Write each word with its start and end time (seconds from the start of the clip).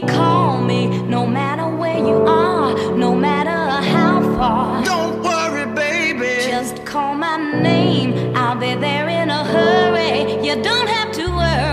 call 0.00 0.60
me. 0.62 0.86
No 1.02 1.26
matter 1.26 1.66
where 1.76 1.98
you 1.98 2.24
are, 2.26 2.74
no 2.96 3.14
matter 3.14 3.50
how 3.88 4.20
far. 4.36 4.84
Don't 4.84 5.22
worry, 5.22 5.66
baby. 5.74 6.48
Just 6.48 6.84
call 6.84 7.14
my 7.14 7.36
name. 7.36 8.36
I'll 8.36 8.56
be 8.56 8.74
there 8.74 9.08
in 9.08 9.30
a 9.30 9.44
hurry. 9.44 10.44
You 10.46 10.62
don't 10.62 10.88
have 10.88 11.12
to 11.12 11.26
worry. 11.30 11.67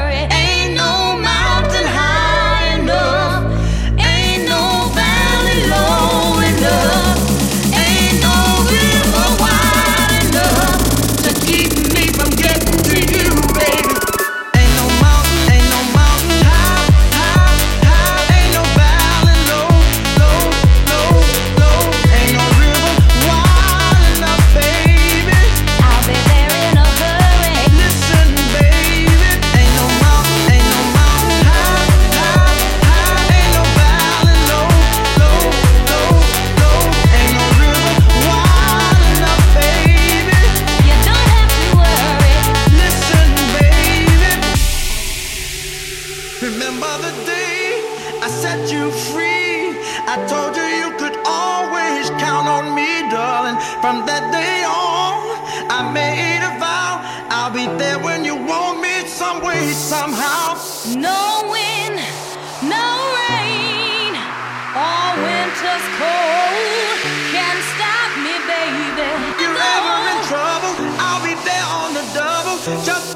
remember 46.65 46.97
the 46.97 47.13
day 47.25 47.77
I 48.25 48.27
set 48.27 48.71
you 48.73 48.89
free. 49.13 49.77
I 50.09 50.17
told 50.25 50.57
you 50.57 50.65
you 50.65 50.89
could 50.97 51.13
always 51.21 52.09
count 52.17 52.47
on 52.49 52.73
me, 52.73 52.89
darling. 53.13 53.57
From 53.85 54.01
that 54.09 54.33
day 54.33 54.65
on, 54.65 55.21
I 55.69 55.85
made 55.93 56.41
a 56.41 56.57
vow 56.57 57.05
I'll 57.29 57.53
be 57.53 57.69
there 57.77 57.99
when 57.99 58.25
you 58.25 58.35
want 58.35 58.81
me, 58.81 59.05
some 59.05 59.45
way, 59.45 59.61
somehow. 59.73 60.57
No 60.97 61.45
wind, 61.53 62.01
no 62.65 62.87
rain, 63.29 64.17
or 64.73 65.05
winter's 65.21 65.85
cold 66.01 66.97
can 67.29 67.55
stop 67.77 68.09
me, 68.25 68.33
baby. 68.49 69.05
You're 69.37 69.53
no. 69.53 69.75
ever 69.77 69.97
in 70.13 70.19
trouble, 70.33 70.73
I'll 70.97 71.21
be 71.21 71.37
there 71.45 71.67
on 71.77 71.93
the 71.93 72.05
double. 72.17 72.57
Just 72.81 73.14